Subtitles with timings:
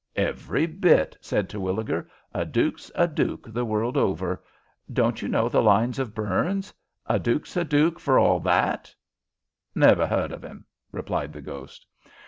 [0.15, 2.09] "Every bit," said Terwilliger.
[2.33, 4.41] "A duke's a duke the world over.
[4.91, 6.73] Don't you know the lines of Burns,
[7.05, 8.91] 'A duke's a duke for a' that'?"
[9.75, 11.85] "Never 'eard of 'im," replied the ghost.